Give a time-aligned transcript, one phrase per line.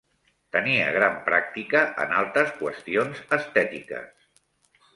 [0.55, 4.29] Tenia gran pràctica en altes qüestions estètiques.